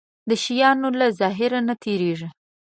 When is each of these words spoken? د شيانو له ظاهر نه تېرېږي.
د 0.29 0.31
شيانو 0.43 0.89
له 0.99 1.07
ظاهر 1.19 1.51
نه 1.67 1.73
تېرېږي. 1.83 2.29